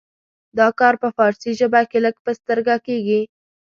[0.57, 3.21] دا کار په فارسي ژبه کې لږ په سترګه کیږي.